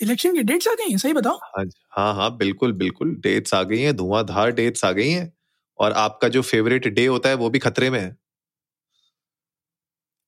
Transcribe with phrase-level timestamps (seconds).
[0.00, 3.62] Election की dates आ गई हैं सही बताओ। हाँ हाँ हाँ बिल्कुल बिल्कुल डेट्स आ
[3.62, 5.32] गई हैं धुआंधार डेट्स आ गई हैं
[5.78, 8.16] और आपका जो फेवरेट डे होता है वो भी खतरे में है।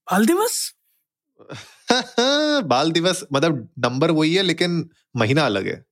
[0.09, 0.73] बाल दिवस?
[2.67, 5.84] बाल दिवस मतलब नंबर वही है लेकिन महीना अलग है।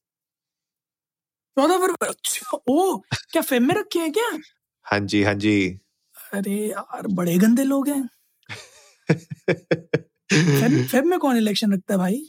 [1.57, 2.97] चौदह फरवरी अच्छा, ओ
[3.33, 4.39] क्या फेम में रखे हैं क्या?
[4.87, 5.81] हाँ जी हाँ जी।
[6.33, 8.09] अरे यार बड़े गंदे लोग हैं।
[10.33, 12.23] फेब फेब में कौन इलेक्शन रखता है भाई?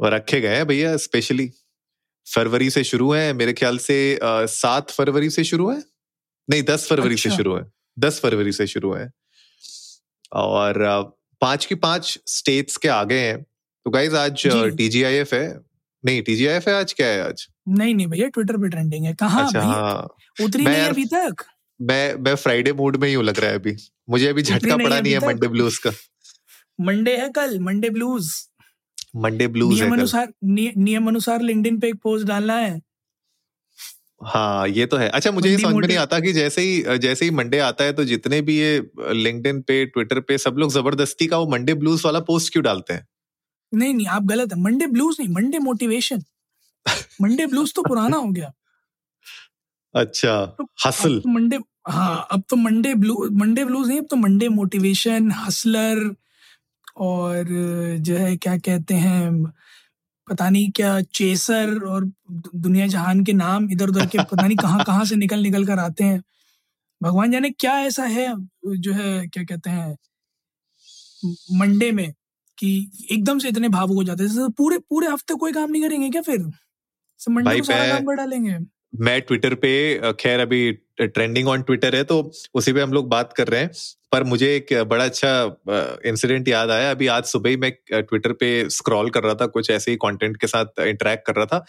[0.00, 1.50] और रखे गए हैं भैया स्पेशली
[2.26, 5.82] फरवरी से शुरू है मेरे ख्याल से सात फरवरी से शुरू है?
[6.48, 7.64] नहीं दस फरवरी अच्छा। से। शुरू है।
[7.98, 9.10] दस फरवरी से शुरू है।
[10.32, 10.82] और
[11.40, 14.42] पाँच की पाँच स्टेट्स के आगे हैं। तो गाइज़ आज।
[14.76, 15.46] टीजीआईएफ है?
[16.04, 17.46] नहीं टीजीआईएफ है आज क्या है आज?
[17.68, 20.08] नहीं नहीं भैया ट्विटर पे ट्रेंडिंग है। कहाँ अच्छा हाँ।
[20.42, 21.44] उतरी मैं नहीं अभी तक?
[21.80, 23.76] मैं मैं फ्राइडे मूड में ही हूँ लग रहा है अभी।
[24.10, 25.90] मुझे अभी झटका पड़ा नहीं है मंडे ब्लूज का।
[26.80, 28.30] मंडे है कल मंडे ब्लूज
[29.14, 32.80] मंडे ब्लूज नियम अनुसार नियम अनुसार लिंक्डइन पे एक पोस्ट डालना है।
[34.20, 37.24] हाँ ये तो है। अच्छा मुझे ये समझ में नहीं आता कि जैसे ही जैसे
[37.24, 41.26] ही मंडे आता है तो जितने भी ये लिंक्डइन पे ट्विटर पे सब लोग ज़बरदस्ती
[41.26, 43.06] का वो मंडे ब्लूज वाला पोस्ट क्यों डालते हैं?
[43.72, 46.22] नहीं नहीं आप गलत है। मंडे ब्लूज नहीं मंडे मोटिवेशन
[47.22, 48.52] मंडे ब्लूज तो पुराना हो गया।
[49.94, 51.58] अच्छा तो हसल तो मंडे
[51.88, 56.04] हाँ अब तो मंडे ब्लू मंडे ब्लूज नहीं अब तो मंडे मोटिवेशन हसलर
[57.00, 57.44] और
[58.00, 59.44] जो है क्या कहते हैं
[60.28, 62.04] पता नहीं क्या चेसर और
[62.56, 65.78] दुनिया जहान के नाम इधर उधर के पता नहीं कहाँ कहाँ से निकल निकल कर
[65.78, 66.22] आते हैं।
[67.00, 68.28] भगवान जाने क्या ऐसा है
[68.78, 69.96] जो है क्या कहते हैं
[71.52, 72.12] मंडे में
[72.58, 72.68] कि
[73.12, 76.10] एकदम से इतने भावुक हो जाते हैं। जैसे पूरे पूरे हफ़्ते कोई काम नहीं करेंगे
[76.10, 76.40] क्या फिर?
[77.20, 78.58] मंडे को सारा काम कर डालेंगे।
[78.94, 83.32] मैं ट्विटर पे खैर अभी ट्रेंडिंग ऑन ट्विटर है तो उसी पे हम लोग बात
[83.32, 83.70] कर रहे हैं।
[84.12, 85.56] पर मुझे एक बड़ा अच्छा
[86.06, 89.70] इंसिडेंट याद आया। अभी आज सुबह ही मैं ट्विटर पे स्क्रॉल कर रहा था कुछ
[89.70, 91.64] ऐसे ही कंटेंट के साथ इंटरेक्ट कर रहा था।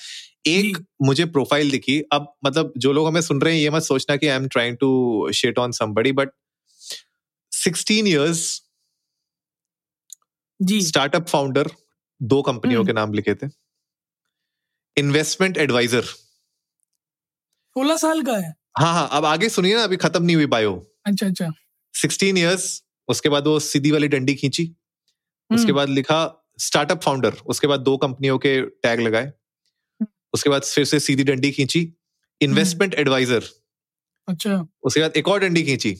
[0.45, 4.15] एक मुझे प्रोफ़ाइल दिखी। अब मतलब जो लोग हमें सुन रहे हैं ये मत सोचना
[4.15, 6.29] कि I am trying to shit on somebody but
[7.51, 8.61] 16 years
[10.61, 11.69] ji. Startup founder
[12.21, 13.47] दो कंपनियों हम्म। के नाम लिखे थे।
[14.97, 16.03] इन्वेस्टमेंट एडवाइजर
[17.75, 20.73] सोलह साल का है। हाँ हाँ अब आगे सुनिए ना अभी खत्म नहीं हुई बायो
[21.05, 21.47] अच्छा अच्छा।
[21.93, 24.63] 16 इयर्स उसके बाद वो सीधी वाली डंडी खींची।
[25.49, 26.19] उसके हम्म, बाद लिखा
[26.59, 29.31] स्टार्टअप फाउंडर उसके बाद दो कंपनियों के टैग लगाए।
[30.33, 31.81] उसके बाद फिर से सीधी डंडी खींची।
[32.41, 33.43] इन्वेस्टमेंट एडवाइजर
[34.27, 35.95] अच्छा। उसके बाद एक और डंडी खींची।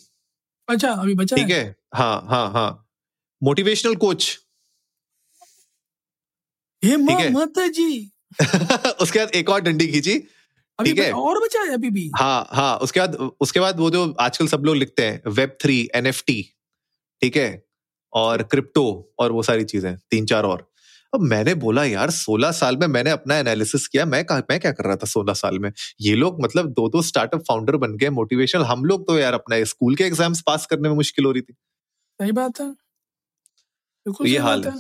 [0.70, 1.64] अच्छा अभी बचा ठीक है।
[1.96, 2.28] हाँ?
[2.30, 2.88] हाँ हाँ
[3.44, 4.38] मोटिवेशनल कोच।
[7.32, 8.12] माता जी
[9.02, 10.18] उसके बाद एक और डंडी खींची।
[10.84, 14.04] ठीक है। और बचा है अभी भी। हाँ हाँ उसके बाद उसके बाद वो जो
[14.22, 17.64] आजकल सब लोग लिखते हैं वेब थ्री एन ठीक है?
[18.14, 18.84] और क्रिप्टो
[19.20, 20.68] और वो सारी चीज़ें तीन चार और।
[21.14, 24.72] अब मैंने बोला यार सोलह साल में मैंने अपना एनालिसिस किया मैं कहा मैं क्या
[24.72, 25.72] कर रहा था सोलह साल में?
[26.02, 29.64] ये लोग मतलब दो दो स्टार्टअप फाउंडर बन गए मोटिवेशनल हम लोग तो यार अपना
[29.66, 32.72] स्कूल के एग्ज़ाम्स पास करने में मुश्किल हो रही थी। सही बात है।
[34.06, 34.72] तो ये हाल है।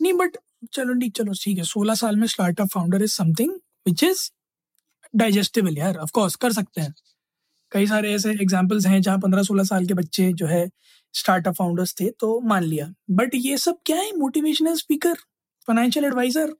[0.00, 0.36] नहीं बट
[0.72, 3.52] चलो नहीं चलो ठीक है। सोलह साल में startup founder is something
[3.86, 4.28] which is
[5.14, 6.94] digestible यार ऑफ़ कोर्स कर सकते हैं।
[7.72, 10.66] कई सारे ऐसे एग्जांपल्स हैं जहाँ पंद्रह सोलह साल के बच्चे जो है
[11.14, 14.12] स्टार्टअप फाउंडर्स थे तो मान लिया। बट ये सब क्या है?
[14.18, 15.14] मोटिवेशनल स्पीकर
[15.68, 16.54] फाइनेंशियल एडवाइजर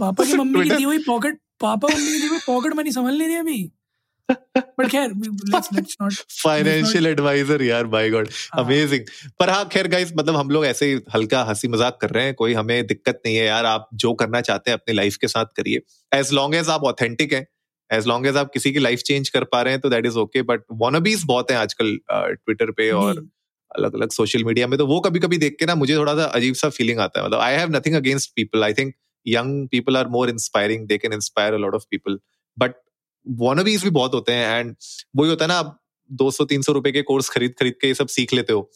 [0.00, 3.14] पापा की मम्मी की दी हुई पॉकेट पापा मम्मी की दी हुई पॉकेट मनी समझ
[3.14, 3.70] ले रही अभी।
[4.30, 5.12] बट खैर
[6.42, 8.28] फाइनेंशियल एडवाइजर यार बाय गॉड।
[8.58, 9.04] अमेजिंग
[9.40, 12.54] पर हाँ खैर गाइस मतलब हम लोग ऐसे हल्का हँसी मज़ाक कर रहे हैं कोई
[12.54, 15.82] हमें दिक्कत नहीं है यार आप जो करना चाहते हैं अपनी लाइफ के साथ करिए।
[16.12, 17.46] एज लॉन्ग एज आप ऑथेंटिक हैं
[17.90, 20.18] एज लॉन्ग एज आप किसी की लाइफ चेंज कर पा रहे हैं तो that is
[20.18, 23.24] okay but wannabes बहुत हैं आजकल ट्विटर पे और
[23.70, 26.24] अलग अलग सोशल मीडिया में तो वो कभी कभी देख के ना मुझे थोड़ा सा
[26.24, 28.94] अजीब सा फीलिंग आता है। मतलब I have nothing against people I think
[29.26, 32.18] young people are more inspiring they can inspire a lot of people
[32.56, 32.74] but
[33.28, 34.76] wannabes भी बहुत होते हैं एंड
[35.16, 35.82] वही होता है ना आप
[36.12, 38.70] दो सौ तीन सौ रुपए के कोर्स खरीद खरीद के ये सब सीख लेते हो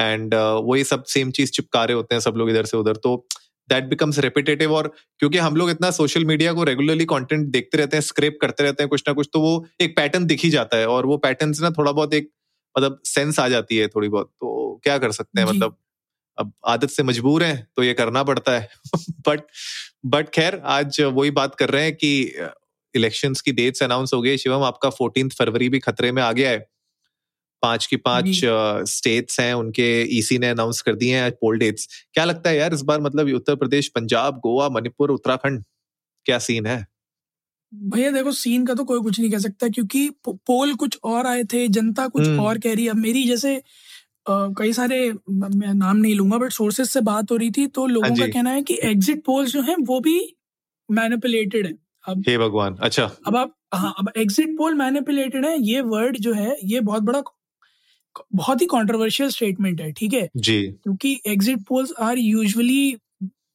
[0.00, 2.96] एंड uh, वही सब सेम चीज़ चिपका रहे होते हैं सब लोग इधर से उधर
[2.96, 3.26] तो
[3.68, 7.96] दैट बिकम्स रेपिटेटिव और क्योंकि हम लोग इतना सोशल मीडिया को रेगुलरली कंटेंट देखते रहते
[7.96, 10.76] हैं स्क्रेप करते रहते हैं कुछ ना कुछ तो वो एक पैटर्न दिख ही जाता
[10.76, 12.32] है और वो पैटर्न से ना थोड़ा बहुत एक
[12.78, 15.76] मतलब सेंस आ जाती है थोड़ी बहुत तो क्या कर सकते हैं मतलब
[16.38, 18.68] अब आदत से मजबूर हैं तो ये करना पड़ता है।
[19.10, 19.40] बट
[20.06, 22.32] बट खैर आज वही बात कर रहे हैं कि
[22.96, 26.50] इलेक्शंस की डेट्स अनाउंस हो गई। शिवम आपका फोर्टीन फरवरी भी खतरे में आ गया
[26.50, 26.58] है।
[27.62, 28.40] पाँच की पाँच
[28.90, 32.74] स्टेट्स हैं उनके ईसी ने अनाउंस कर दिए हैं पोल डेट्स क्या लगता है यार
[32.74, 35.64] इस बार मतलब उत्तर प्रदेश पंजाब गोवा मणिपुर उत्तराखंड
[36.26, 36.84] क्या सीन है?
[37.72, 41.42] भैया देखो सीन का तो कोई कुछ नहीं कह सकता क्योंकि पोल कुछ और आए
[41.44, 43.60] थे जनता कुछ और कह रही है। मेरी जैसे
[44.28, 44.98] कई सारे
[45.30, 48.26] मैं नाम नहीं लूँगा बट सोर्सेज से बात हो रही थी तो लोगों हाँ का
[48.28, 50.18] कहना है कि एग्जिट पोल्स जो हैं वो भी
[50.88, 51.72] मैनिपुलेटेड है।
[52.08, 56.32] अब हे भगवान अच्छा। अब आप हाँ अब एग्जिट पोल मैनिपुलेटेड है ये वर्ड जो
[56.32, 57.22] है ये बहुत बड़ा
[58.34, 60.28] बहुत ही कंट्रोवर्शियल स्टेटमेंट है ठीक है?
[60.36, 62.96] जी। क्योंकि exit polls are usually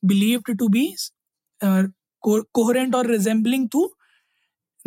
[0.06, 0.96] believed to be
[1.64, 3.92] coherent और रिजेंबलिंग टू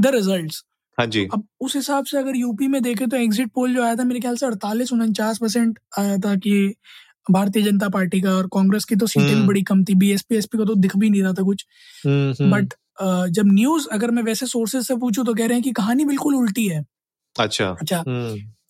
[0.00, 0.64] द रिजल्ट्स
[0.98, 3.96] हाँ जी। अब उस हिसाब से अगर यूपी में देखें तो एग्जिट पोल जो आया
[3.96, 6.74] था मेरे ख्याल से अड़तालीस उनचास परसेंट आया था कि
[7.30, 10.36] भारतीय जनता पार्टी का और कांग्रेस की तो सीटें भी हम्म। बड़ी कम थी बीएसपी
[10.36, 11.64] एसपी का तो दिख भी नहीं रहा था कुछ।
[12.06, 12.60] But hmm, hmm.
[12.98, 16.34] जब न्यूज़ अगर मैं वैसे सोर्सेज से पूछूँ तो कह रहे हैं कि कहानी बिल्कुल
[16.36, 16.84] उल्टी है।
[17.36, 18.04] अच्छा। अच्छा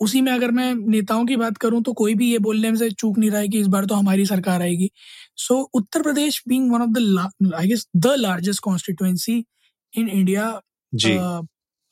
[0.00, 3.19] उसी में अगर मैं नेताओं की बात करूँ तो कोई भी ये बोलने से चूक
[3.19, 4.91] नहीं रहा है कि इस बार तो हमारी सरकार आएगी।
[5.37, 9.44] So so, Uttar Pradesh being one of the I guess the largest constituency
[9.93, 10.49] in India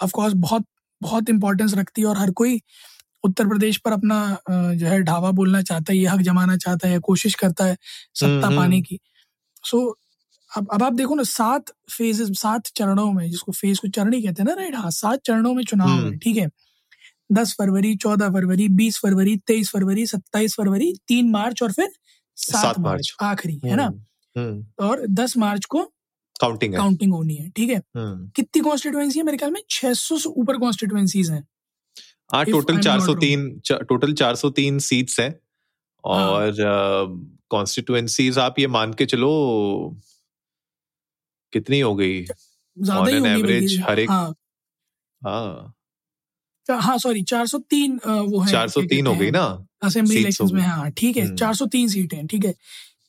[0.00, 0.66] of course बहुत
[1.00, 2.60] बहुत इंपॉर्टेंस रखती है और हर कोई
[3.24, 4.18] उत्तर प्रदेश पर अपना
[4.50, 7.76] जो है ढावा बोलना चाहता है ये हक जमाना चाहता है कोशिश करता है
[8.14, 8.98] सत्ता हम्म, पाने हम्म। की।
[9.64, 9.94] सो so,
[10.56, 14.22] अब अब आप देखो ना सात फेजेस सात चरणों में जिसको फ़ेज़ को चरण ही
[14.22, 16.48] कहते हैं ना राइट हाँ सात चरणों में चुनाव है हम्म। ठीक है?
[17.32, 21.88] दस फरवरी चौदह फरवरी बीस फरवरी तेईस फरवरी सत्ताईस फरवरी तीन मार्च और फिर
[22.36, 23.86] सात मार्च आखिरी है ना?
[24.86, 25.82] और दस मार्च को
[26.40, 27.82] काउंटिंग काउंटिंग होनी है ठीक है?
[27.96, 29.60] हम्म। कितनी कॉन्स्टिट्युएंसी है मेरे ख्याल में?
[29.70, 31.44] 600 से ऊपर कॉन्स्टिट्युएंसीज हैं।
[32.32, 33.48] हाँ टोटल 403
[33.88, 35.30] टोटल 403 सीट्स हैं।
[36.04, 36.54] हाँ। और
[37.50, 39.30] कॉन्स्टिट्युएंसीज आप ये मान के चलो
[41.52, 42.22] कितनी हो गई?
[42.24, 44.34] ज़्यादा ही एवरेज हर एक हाँ।
[45.22, 45.74] हाँ।
[46.66, 49.44] हाँ सॉरी 403 वो है 403 हो गई ना?
[49.82, 52.54] असेंबली इलेक्शंस में हाँ ठीक है 403 हम्म। सीटें ठीक है।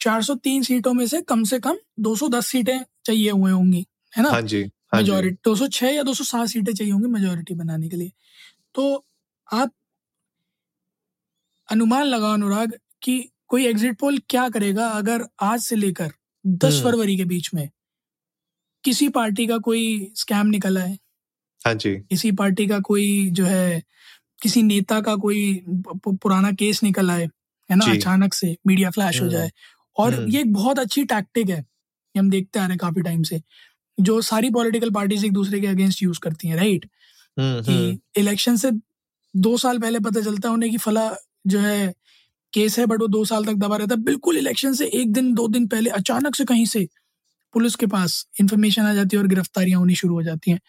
[0.02, 4.30] 403 सीटों में से कम से कम 210 सीटें चाहिए हुए होंगी है ना?
[4.30, 4.64] हाँ जी
[4.96, 8.12] मेजोरिटी दो सौ छह या दो सौ सात सीटें चाहिए होंगी मेजोरिटी बनाने के लिए।
[8.76, 9.06] तो
[9.50, 9.72] आप
[11.70, 13.16] अनुमान लगाओ अनुराग कि
[13.48, 16.12] कोई एग्जिट पोल क्या करेगा अगर आज से लेकर
[16.46, 17.70] दस हम्म। फरवरी के बीच में
[18.84, 20.98] किसी पार्टी का कोई स्कैम निकला है?
[21.62, 23.82] हाँ जी। किसी पार्टी का कोई जो है
[24.42, 25.62] किसी नेता का कोई
[25.98, 27.30] पुराना केस निकला है
[27.70, 27.92] है ना?
[27.92, 29.52] अचानक से मीडिया फ्लैश हो हम्म। जाए
[29.98, 33.24] और हम्म। ये एक बहुत अच्छी टैक्टिक है ये हम देखते आ रहे काफ़ी टाइम
[33.24, 33.42] से
[33.98, 36.86] जो सारी पॉलिटिकल पार्टीज़ एक दूसरे के अगेंस्ट यूज़ करती हैं राइट
[37.38, 38.72] हम्म, कि इलेक्शन हम्म। से
[39.36, 41.10] दो साल पहले पता चलता है उन्हें कि फला
[41.48, 41.94] जो है
[42.54, 45.34] केस है बट वो दो साल तक दबा रहता है। बिल्कुल इलेक्शन से एक दिन
[45.34, 46.88] दो दिन पहले अचानक से कहीं से
[47.54, 50.60] पुलिस के पास इंफॉर्मेशन आ जाती है और गिरफ्तारियाँ होनी शुरू हो जाती हैं।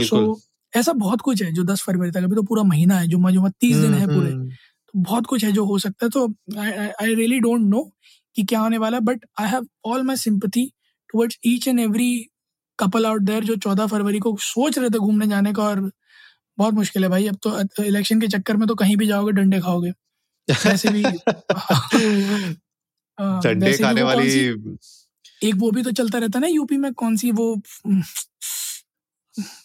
[0.00, 0.40] सो so,
[0.76, 3.50] ऐसा बहुत कुछ है जो दस फरवरी तक अभी तो पूरा महीना है जुम्मा जुम्मा
[3.60, 6.28] तीस दिन है पूरे। तो बहुत कुछ है जो हो सकता है। तो
[7.02, 7.92] आई रियली डोंट नो
[8.36, 10.66] कि क्या होने वाला but I have all my sympathy
[11.12, 12.26] towards each and every
[12.78, 15.90] couple out there जो चौदह फरवरी को सोच रहे थे घूमने जाने का और
[16.58, 19.60] बहुत मुश्किल है भाई। अब तो इलेक्शन के चक्कर में तो कहीं भी जाओगे डंडे
[19.60, 19.90] खाओगे।
[20.66, 21.02] वैसे भी
[23.42, 24.48] डंडे खाने वाली
[25.42, 27.54] एक वो भी तो चलता रहता है ना यूपी में कौन सी वो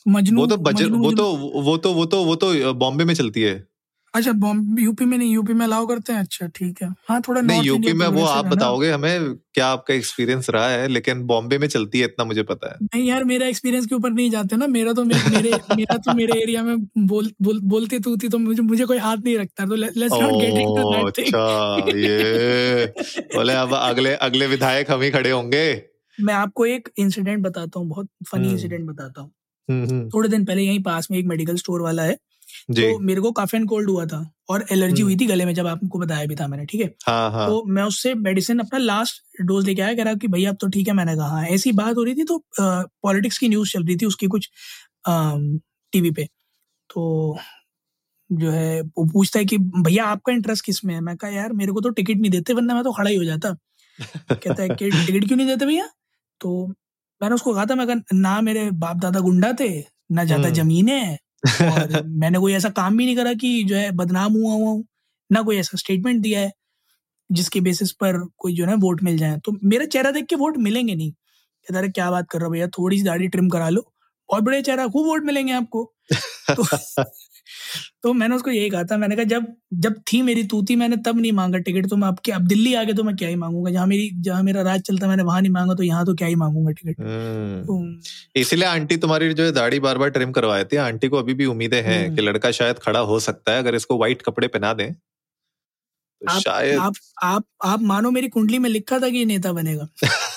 [0.08, 3.42] मजनू वो तो बजर, वो तो वो तो वो तो वो तो बॉम्बे में चलती
[3.42, 3.56] है।
[4.16, 6.20] अच्छा बॉम्बे यूपी में नहीं यूपी में अलाउ करते हैं?
[6.20, 10.50] अच्छा ठीक है। हाँ थोड़ा नहीं यूपी में वो आप बताओगे हमें क्या आपका एक्सपीरियंस
[10.50, 13.86] रहा है लेकिन बॉम्बे में चलती है इतना मुझे पता है। नहीं यार मेरा एक्सपीरियंस
[13.86, 17.32] के ऊपर नहीं जाते ना। मेरा तो मेरे मेरे मेरा तो मेरे एरिया में बोल,
[17.42, 20.54] बोल बोलती तू थी तो मुझे मुझे कोई हाथ नहीं रखता। तो let's not get
[20.54, 22.86] into that अच्छा ये।
[23.36, 25.66] बोले अब अगले अगले विधायक हम ही खड़े होंगे।
[26.18, 29.32] मैं आपको एक इंसिडेंट बताता हूँ बहुत फनी इंसिडेंट हम्म। बताता हूँ।
[29.70, 32.18] हम्म, हम्म। थोड़े दिन पहले यहीं पास में एक मेडिकल स्टोर वाला है।
[32.70, 34.20] तो मेरे को काफ़ी एंड कोल्ड हुआ था
[34.50, 36.88] और एलर्जी हुई थी गले में जब आपको बताया भी था मैंने ठीक है?
[37.08, 37.48] हाँ, हाँ.
[37.48, 40.68] तो मैं उससे मेडिसिन अपना लास्ट डोज लेके आया कह रहा कि भैया अब तो
[40.68, 43.96] ठीक है मैंने कहा। ऐसी बात हो रही थी तो पॉलिटिक्स की न्यूज़ चल रही
[43.96, 44.50] थी उसकी कुछ
[45.94, 46.26] टीवी पे।
[46.90, 47.38] तो
[48.30, 51.02] जो है वो पूछता है कि भैया आपका इंटरेस्ट किसमें है?
[51.02, 53.24] मैं कहा यार मेरे को तो टिकट नहीं देते वरना मैं तो खड़ा ही हो
[53.24, 53.56] जाता।
[54.00, 55.88] कहता है कि टिकट क्यों नहीं देते भैया?
[56.42, 56.68] तो
[57.22, 59.70] मैंने उसको कहा था मैं ना मेरे बाप दादा गुंडा थे
[60.12, 61.18] ना ज़्यादा हम्म। जमीने है
[61.62, 64.86] और मैंने कोई ऐसा काम भी नहीं करा कि जो है बदनाम हुआ हुआ हूँ
[65.30, 66.52] ना कोई ऐसा स्टेटमेंट दिया है
[67.30, 70.58] जिसके बेसिस पर कोई जो है वोट मिल जाए। तो मेरा चेहरा देख के वोट
[70.60, 72.68] मिलेंगे नहीं। कहता अरे क्या बात कर रहा हो भैया?
[72.70, 73.86] थोड़ी सी दाढ़ी ट्रिम करा लो।
[74.30, 75.84] और बड़े चेहरा खूब वोट मिलेंगे आपको।
[76.56, 76.64] तो
[78.04, 79.46] तो मैंने उसको यही कहा था मैंने कहा जब
[79.80, 82.84] जब थी मेरी तूती मैंने तब नहीं मांगा टिकट तो मैं अब अब दिल्ली आ
[82.84, 85.52] गए तो मैं क्या ही मांगूँगा जहाँ मेरी जहाँ मेरा राज चलता मैंने वहाँ नहीं
[85.52, 89.52] मांगा तो यहाँ तो क्या ही मांगूँगा टिकट हम्म। तो इसलिए आंटी तुम्हारी जो है
[89.54, 92.52] दाढ़ी बार बार ट्रिम करवाए थे आंटी को अभी भी उम्मीदें हैं हम्म। कि लड़का
[92.54, 96.94] शायद खड़ा हो सकता है अगर इसको व्हाइट कपड़े पहना दें तो आप शायद आप
[97.24, 99.88] आप आप मानो मेरी कुंडली में लिखा था कि ये नेता बनेगा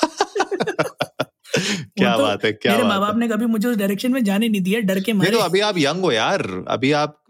[1.98, 4.48] क्या तो बात है क्या मेरे माँ बाप ने कभी मुझे उस डायरेक्शन में जाने
[4.48, 7.22] नहीं दिया डर के मारे तो अभी आप यंग हो यार अभी आप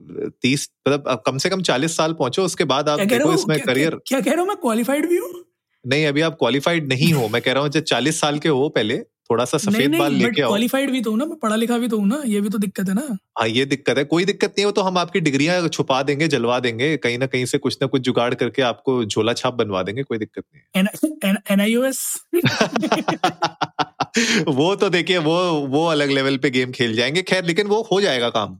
[0.43, 4.21] तीस मतलब कम से कम चालीस साल पहुंचो उसके बाद आप देखो इसमें करियर क्या
[4.21, 4.47] कह रहे हो?
[4.47, 5.45] मैं क्वालिफाइड भी हूँ।
[5.85, 8.69] नहीं अभी आप क्वालिफाइड नहीं हो मैं कह रहा हूँ जब चालीस साल के हो
[8.69, 8.99] पहले
[9.31, 11.89] थोड़ा सा सफ़ेद बाल लेके आओ। क्वालिफाइड भी तो हूँ ना मैं पढ़ा लिखा भी
[11.89, 14.51] तो हूँ ना ये भी तो दिक्कत है ना। हाँ ये दिक्कत है कोई दिक्कत
[14.51, 17.79] नहीं हो तो हम आपकी डिग्रियाँ छुपा देंगे जलवा देंगे कहीं ना कहीं से कुछ
[17.83, 20.83] ना कुछ जुगाड़ करके आपको झोला छाप बनवा देंगे कोई दिक्कत नहीं
[21.51, 22.41] एन आई ओ एस है
[24.49, 28.01] वो तो देखिए वो वो अलग लेवल पे गेम खेल जाएँगे। खैर लेकिन वो हो
[28.01, 28.59] जाएगा काम।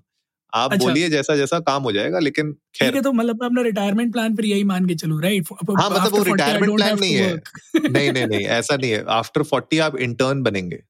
[0.55, 3.63] आप अच्छा। बोलिए जैसा जैसा काम हो जाएगा लेकिन ठीक खैर। है तो मतलब अपना
[3.63, 7.35] रिटायरमेंट प्लान फिर यही मान के चलूँ राइट हाँ मतलब वो रिटायरमेंट प्लान नहीं है।
[7.77, 10.83] नहीं नहीं नहीं ऐसा नहीं है। आफ्टर फोर्टी आप इंटर्न बनेंगे।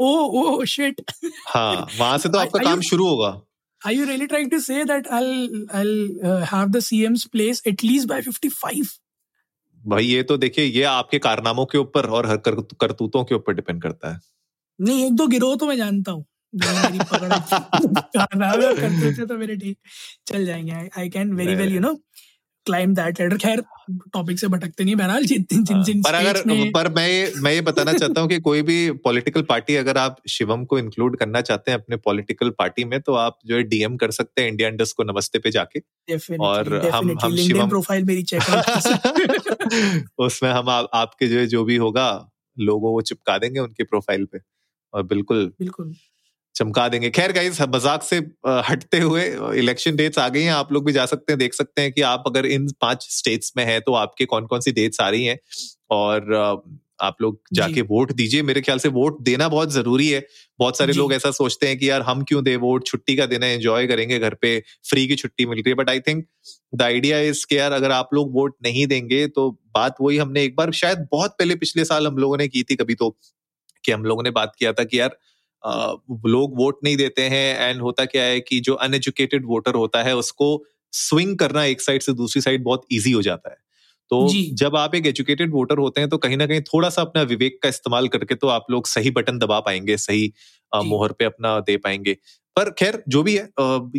[0.00, 1.02] ओ ओ शिट
[1.48, 3.42] हाँ वहाँ से तो आपका काम शुरू होगा।
[3.86, 5.48] Are you really trying to say that I'll
[5.78, 5.96] I'll
[6.28, 9.00] uh, have the CM's place at least by 55?
[9.86, 13.54] भाई ये तो देखिए ये आपके कारनामों के ऊपर और हर कर, करतूतों के ऊपर
[13.54, 14.20] डिपेंड करता है।
[14.80, 16.24] नहीं एक दो गिरोह तो मैं जानता हूँ।
[19.28, 19.78] तो मेरे ठीक
[20.26, 22.00] चल जाएँगे I can very well you know
[22.66, 26.42] claim that ladder खैर टॉपिक से भटकते नहीं बहरहाल जिन जिन जिन जिन पर अगर
[26.46, 29.98] में पर मैं ये मैं ये बताना चाहता हूँ कि कोई भी पॉलिटिकल पार्टी अगर
[29.98, 33.62] आप शिवम को इंक्लूड करना चाहते हैं अपने पॉलिटिकल पार्टी में तो आप जो है
[33.62, 37.36] डीएम कर सकते हैं इंडिया इंडस्ट को नमस्ते पे जाके। Definitely, और हम- definitely, हम
[37.36, 43.00] शिवम- प्रोफ़ाइल मेरी सकते उसमें हम आप, आपके जो है जो भी होगा लोगो वो
[43.00, 44.38] चिपका देंगे उनके प्रोफ़ाइल पे।
[44.94, 45.94] और बिल्कुल बिल्कुल।
[46.54, 48.16] चमका देंगे। खैर गाइस मज़ाक से
[48.68, 49.24] हटते हुए
[49.58, 52.02] इलेक्शन डेट्स आ गई हैं आप लोग भी जा सकते हैं देख सकते हैं कि
[52.04, 55.24] आप अगर इन पाँच स्टेट्स में हैं तो आपके कौन कौन सी डेट्स आ रही
[55.24, 55.38] हैं?
[55.90, 56.62] और
[57.02, 60.20] आप लोग जाके वोट दीजिए। मेरे ख्याल से वोट देना बहुत ज़रूरी है।
[60.58, 63.42] बहुत सारे लोग ऐसा सोचते हैं कि यार हम क्यों दे वोट छुट्टी का दिन
[63.42, 64.58] है एंजॉय करेंगे घर पे
[64.90, 66.24] फ्री की छुट्टी मिल रही है। But I think
[66.74, 70.44] the idea is के यार अगर आप लोग वोट नहीं देंगे तो बात वही हमने
[70.44, 73.10] एक बार शायद बहुत पहले पिछले साल हम लोगों ने की थी कभी तो
[73.84, 75.16] कि हम लोगों ने बात किया था कि यार
[76.26, 80.16] लोग वोट नहीं देते हैं एंड होता क्या है कि जो अनएजुकेटेड वोटर होता है
[80.16, 83.56] उसको स्विंग करना एक साइड से दूसरी साइड बहुत ईजी हो जाता है।
[84.10, 87.22] तो जब आप एक एजुकेटेड वोटर होते हैं तो कहीं ना कहीं थोड़ा सा अपना
[87.22, 90.32] विवेक का इस्तेमाल करके तो आप लोग सही बटन दबा पाएँगे सही
[90.72, 92.16] मोहर पे अपना दे पाएँगे।
[92.56, 93.48] पर खैर जो भी है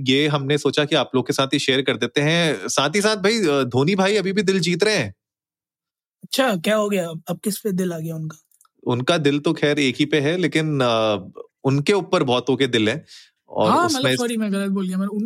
[0.07, 3.01] ये हमने सोचा कि आप लोग के साथ ही शेयर कर देते हैं। साथ ही
[3.01, 5.13] साथ भाई धोनी भाई अभी भी दिल जीत रहे हैं।
[6.23, 7.07] अच्छा क्या हो गया?
[7.29, 8.37] अब किस पे दिल आ गया उनका?
[8.83, 10.79] उनका दिल तो खैर एक ही पे है लेकिन
[11.65, 13.05] उनके ऊपर बहुतों के दिल है
[13.49, 15.23] और हाँ उसमें मतलब सॉरी मैं गलत बोल गया। मैं उन,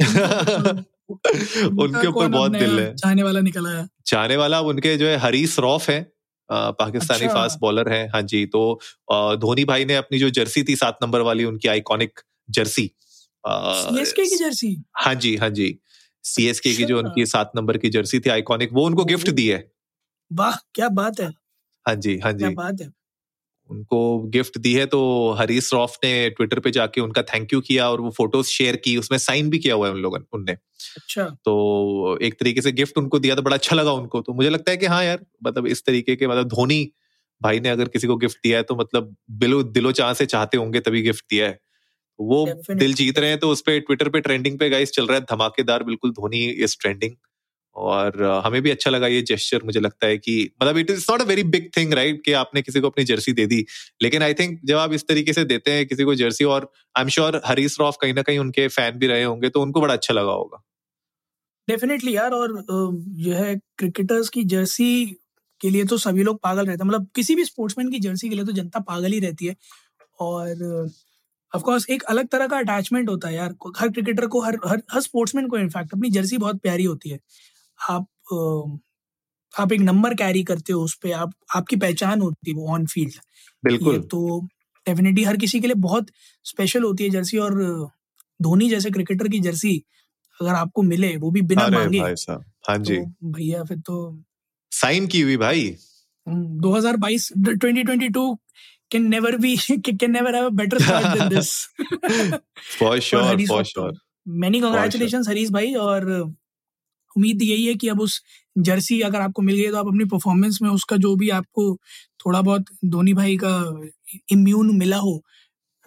[1.79, 5.60] उनके ऊपर बहुत दिल है। चाहने वाला निकल आया चाहने वाला उनके जो है हरीश
[5.60, 6.01] रॉफ है
[6.51, 8.79] पाकिस्तानी अच्छा। फास्ट बॉलर है। हाँ जी तो
[9.13, 12.19] धोनी भाई ने अपनी जो जर्सी थी सात नंबर वाली उनकी आइकॉनिक
[12.50, 12.91] जर्सी
[13.43, 14.84] सीएसके की जर्सी?
[14.98, 15.79] हाँ जी हाँ जी।
[16.24, 19.48] सीएसके की जो अच्छा। उनकी सात नंबर की जर्सी थी आइकॉनिक वो उनको गिफ्ट दी
[19.48, 19.72] है
[20.31, 21.27] वाह क्या बात है।
[21.86, 22.98] हाँ जी हाँ क्या जी। बात है।
[23.69, 24.99] उनको गिफ्ट दी है तो
[25.31, 28.97] हरीश रॉफ ने ट्विटर पे जाके उनका थैंक यू किया और वो फ़ोटोज़ शेयर की
[28.97, 32.97] उसमें साइन भी किया हुआ है उन लोगों उनने। अच्छा। तो एक तरीके से गिफ्ट
[32.97, 35.67] उनको दिया तो बड़ा अच्छा लगा उनको। तो मुझे लगता है कि हाँ यार मतलब
[35.67, 36.91] इस तरीके के मतलब धोनी
[37.41, 40.57] भाई ने अगर किसी को गिफ्ट दिया है तो मतलब दिलो दिलो चाह से चाहते
[40.57, 41.59] होंगे तभी गिफ्ट दिया है।
[42.19, 42.79] वो Definitely.
[42.79, 45.23] दिल जीत रहे हैं तो उस पे ट्विटर पे ट्रेंडिंग पे गाइस चल रहा है
[45.23, 47.11] धमाकेदार बिल्कुल धोनी इज़ ट्रेंडिंग
[47.75, 51.21] और हमें भी अच्छा लगा ये जेस्चर मुझे लगता है कि मतलब it is not
[51.21, 53.65] a very big thing right कि आपने किसी को अपनी जर्सी दे दी,
[54.01, 57.03] लेकिन आई थिंक जब आप इस तरीके से देते हैं किसी को जर्सी और I
[57.03, 59.93] am sure Haris Rauf कहीं ना कहीं उनके फ़ैन भी रहे होंगे तो उनको बड़ा
[59.93, 60.63] अच्छा लगा होगा।
[61.67, 65.05] डेफिनेटली यार, और जो है क्रिकेटर्स की जर्सी
[65.61, 68.35] के लिए तो सभी लोग पागल रहते हैं मतलब किसी भी स्पोर्ट्समैन की जर्सी के
[68.35, 69.55] लिए तो जनता पागल ही रहती है।
[70.19, 70.63] और
[71.53, 74.81] ऑफ़ कोर्स एक अलग तरह का अटैचमेंट होता है यार, हर क्रिकेटर को, हर हर
[74.91, 77.19] हर स्पोर्ट्समैन को इनफैक्ट अपनी जर्सी बहुत प्यारी होती है।
[77.89, 78.07] आप
[79.59, 82.86] आप एक नंबर कैरी करते हो उस पे आप आपकी पहचान होती है वो ऑन
[82.86, 83.13] फ़ील्ड
[83.65, 84.48] बिल्कुल। तो
[84.88, 86.07] डेफिनेटली हर किसी के लिए बहुत
[86.43, 87.53] स्पेशल होती है जर्सी और
[88.41, 89.83] धोनी जैसे क्रिकेटर की जर्सी
[90.41, 92.00] अगर आपको मिले वो भी बिना मांगे
[92.67, 94.24] हाँ जी। तो भैया फिर तो
[94.71, 95.77] साइन की हुई भाई।
[96.27, 98.36] हम्म, 2022 2022
[98.95, 99.55] can never be
[100.00, 101.50] can never have a better start than this.
[102.79, 103.93] For Rauf तो श्योर
[104.27, 106.33] मैनी कांग्रेचुलेशंस हरीश भाई और
[107.19, 108.21] उम्मीद यही है कि अब उस
[108.57, 111.73] जर्सी अगर आपको मिल गई तो आप अपनी परफॉर्मेंस में उसका जो भी आपको
[112.25, 113.53] थोड़ा बहुत धोनी भाई का
[114.31, 115.13] इम्यून मिला हो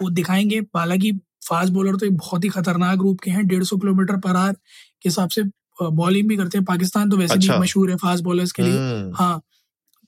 [0.00, 1.12] वो दिखाएँगे। हालाँकि
[1.48, 4.52] फास्ट बॉलर तो एक बहुत ही खतरनाक ग्रुप के हैं डेढ़ सौ किलोमीटर पर आर
[4.52, 5.42] के हिसाब से
[5.82, 8.72] बॉलिंग भी करते हैं। पाकिस्तान तो वैसे अच्छा। भी मशहूर है फास्ट बॉलर्स के लिए।
[8.72, 9.40] हम्म, हाँ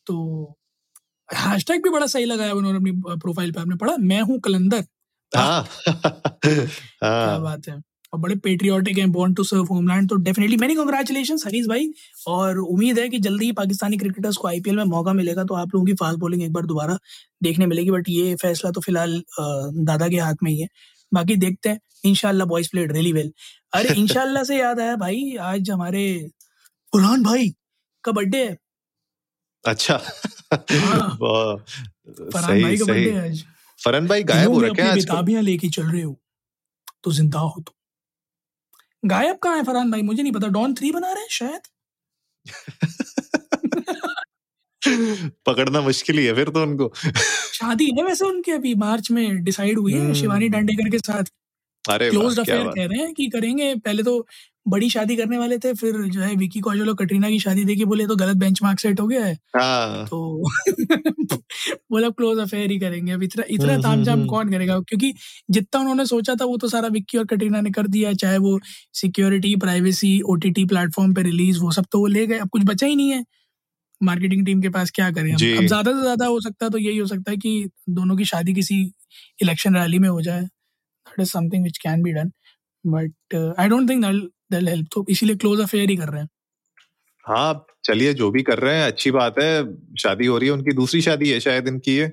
[0.06, 0.16] तो
[1.28, 4.84] हैशटैग भी बड़ा सही लगाया उन्होंने अपनी प्रोफ़ाइल पे आपने पढ़ा। मैं हूँ कलंदर।
[5.32, 5.64] हाँ।
[6.46, 6.68] क्या
[7.04, 7.80] हाँ बात है।
[8.14, 11.88] और बड़े पेट्रियाटिक हैं बॉर्न टू सर्व होमलैंड तो डेफिनेटली मेनी कॉन्ग्रेचुलेशन हरीश भाई।
[12.28, 15.74] और उम्मीद है कि जल्दी ही पाकिस्तानी क्रिकेटर्स को आईपीएल में मौका मिलेगा तो आप
[15.74, 16.98] लोगों की फास्ट बॉलिंग एक बार दोबारा
[17.42, 19.22] देखने मिलेगी बट ये फैसला तो फ़िलहाल
[19.84, 20.68] दादा के हाथ में ही है।
[21.12, 23.32] बाकी देखते हैं इनशाला बॉयज़ प्लेड रियली वेल
[23.72, 26.04] अरे इनशाला से याद आया भाई आज हमारे
[26.92, 27.48] फरहान भाई
[28.04, 28.56] का बर्थडे है।
[29.64, 31.16] अच्छा। हाँ।
[32.32, 33.44] फरहान भाई का बर्थडे है आज।
[33.78, 36.16] फरहान भाई गायब हो रखे हैं अपनी आजकल बेताबियाँ लेके चल रहे हो
[37.04, 37.72] तो ज़िंदा हो तो
[39.04, 40.02] गायब कहाँ है फरहान भाई?
[40.02, 41.60] मुझे नहीं पता। डॉन थ्री बना रहे हैं शायद?
[45.46, 46.92] पकड़ना मुश्किल ही है फिर तो उनको।
[47.54, 51.24] शादी है वैसे उनके अभी मार्च में डिसाइड हुई है हम्म। शिवानी डांडेकर के साथ।
[51.84, 54.26] अरे क्लोज अफेयर कह रहे हैं कि करेंगे। पहले तो
[54.66, 57.84] बड़ी शादी करने वाले थे फिर जो है विकी कौशल और कटरीना की शादी देखी
[57.84, 60.42] बोले तो गलत बेंचमार्क सेट हो गया है। हाँ। तो
[61.90, 64.78] बोला क्लोज अफेयर ही करेंगे अब इतना इतना हम्म, तामझाम हम्म, कौन करेगा?
[64.80, 65.12] क्योंकि
[65.50, 68.58] जितना उन्होंने सोचा था वो तो सारा विक्की और कटरीना ने कर दिया चाहे वो
[68.94, 72.86] सिक्योरिटी प्राइवेसी ओटीटी प्लेटफॉर्म पे रिलीज़ वो सब तो वो ले गए। अब कुछ बचा
[72.86, 73.24] ही नहीं है।
[74.00, 75.32] मार्केटिंग टीम के पास क्या करें?
[75.32, 78.24] अब ज़्यादा से ज़्यादा हो सकता है तो यही हो सकता है कि दोनों की
[78.24, 78.80] शादी किसी
[79.42, 82.30] इलेक्शन रैली में हो जाए। That is something which can be done
[82.84, 84.04] but I don't think
[84.54, 86.28] that help तो इसीलिए क्लोज अफेयर ही कर रहे हैं।
[87.24, 89.64] हाँ चलिए जो भी कर रहे हैं अच्छी बात है।
[89.98, 92.10] शादी हो रही है उनकी दूसरी शादी है शायद इनकी ये।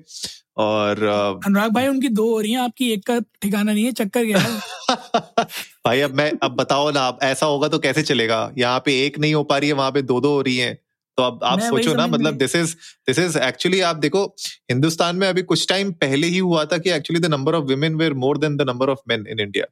[0.56, 1.02] और
[1.46, 4.38] अनुराग भाई उनकी दो हो रही हैं आपकी एक का ठिकाना नहीं है चक्कर गया
[4.38, 4.60] है।
[5.86, 8.52] भाई अब मैं अब बताओ ना अब ऐसा होगा तो कैसे चलेगा?
[8.58, 10.74] यहाँ पे एक नहीं हो पा रही है वहाँ पे दो दो हो रही है।
[11.18, 12.74] तो अब आप सोचो ना मतलब this is
[13.06, 14.24] this is actually आप देखो
[14.70, 17.94] हिंदुस्तान में अभी कुछ टाइम पहले ही हुआ था कि actually the number of women
[17.94, 19.64] were more than the number of men in India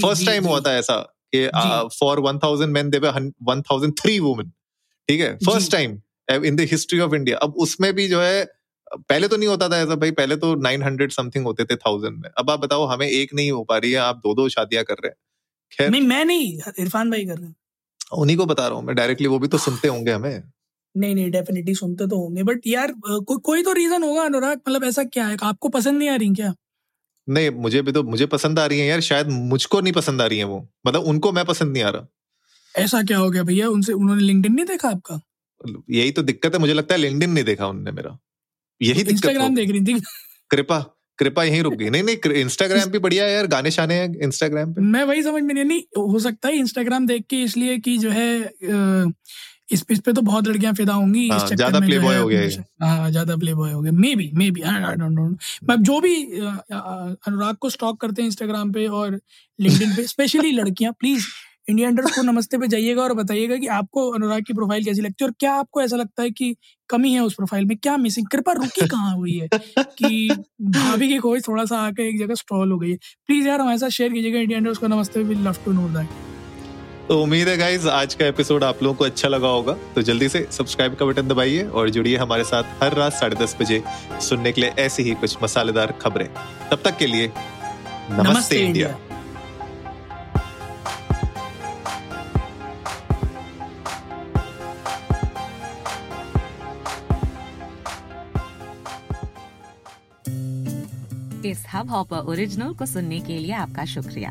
[0.00, 1.46] first time हुआ था ऐसा। कि
[1.98, 4.50] for one thousand man there were one thousand three women
[5.08, 5.36] ठीक है?
[5.36, 6.00] First time
[6.44, 8.44] in the history of India अब उसमें भी जो है
[9.00, 12.16] पहले तो नहीं होता था ऐसा भाई पहले तो नाइन हंड्रेड समथिंग होते थे थाउज़ेंड
[12.18, 14.84] में। अब आप बताओ हमें एक नहीं हो पा रही है आप दो दो शादियाँ
[14.84, 15.16] कर रहे हैं।
[15.72, 17.54] खैर। नहीं मैं नहीं इरफान भाई कर रहे हैं।
[18.12, 20.42] उन्हीं को बता रहा हूँ मैं डायरेक्टली वो भी तो सुनते होंगे हमें।
[20.94, 24.84] नहीं नहीं डेफिनेटली सुनते तो होंगे बट यार को, कोई तो रीजन होगा अनुराग। मतलब
[24.84, 25.36] ऐसा क्या है?
[25.42, 26.54] आपको पसंद नहीं आ रही क्या?
[27.28, 30.26] नहीं मुझे भी तो मुझे पसंद आ रही है यार शायद मुझको नहीं पसंद आ
[30.26, 32.06] रही है वो। मतलब उनको मैं पसंद नहीं आ रहा।
[32.74, 33.68] ऐसा क्या हो गया भैया?
[33.68, 35.20] उनसे उन्होंने लिंक्डइन नहीं देखा आपका?
[35.90, 38.18] यही तो दिक्कत है मुझे लगता है लिंक्डइन नहीं देखा उन्होंने मेरा।
[38.80, 40.00] यही दिक्कत इंस्टाग्राम देख रही थी।
[40.50, 40.78] कृपा
[41.18, 44.72] कृपा यहीं रुक गई। नहीं नहीं इंस्टाग्राम भी बढ़िया है यार गाने शाने हैं इंस्टाग्राम
[44.74, 48.10] पे। मैं वही समझ में नहीं हो सकता है इंस्टाग्राम देख के इसलिए कि जो
[48.10, 48.28] है
[49.72, 53.10] इस इस पे तो बहुत लड़कियाँ फिदा होंगी हाँ, ज़्यादा जो playboy है अपने- हाँ
[53.10, 55.28] ज़्यादा प्ले बॉय हो गया maybe maybe I don't know
[55.68, 56.24] मैं जो भी
[57.26, 59.20] अनुराग को स्टॉक करते हैं इंस्टाग्राम पे और
[59.60, 61.26] लिंक्डइन पे स्पेशली लड़कियाँ प्लीज़
[61.70, 65.24] इंडिया अंडर को नमस्ते पे जाइएगा और बताइएगा कि आपको अनुराग की प्रोफ़ाइल कैसी लगती
[65.24, 66.56] है और क्या आपको ऐसा लगता है कि
[66.88, 67.76] कमी है उस प्रोफ़ाइल में?
[67.76, 69.48] क्या मिसिंग कृपा रुकी कहाँ हुई है?
[69.98, 72.96] कि भाभी की खोज थोड़ा सा आकर एक जगह स्टॉल हो गई है।
[73.26, 76.33] प्लीज़ यार हमारे साथ शेयर कीजिएगा इंडिया अंडर को। नमस्ते will love to know that
[77.08, 80.28] तो उम्मीद है गाइज़ आज का एपिसोड आप लोगों को अच्छा लगा होगा। तो जल्दी
[80.28, 83.82] से सब्सक्राइब का बटन दबाइए और जुड़िए हमारे साथ हर रात साढ़े दस बजे
[84.28, 86.28] सुनने के लिए ऐसी ही कुछ मसालेदार खबरें।
[86.70, 88.96] तब तक के लिए नमस्ते, नमस्ते इंडिया
[101.46, 104.30] इस हब हॉपर ओरिजिनल को सुनने के लिए आपका शुक्रिया।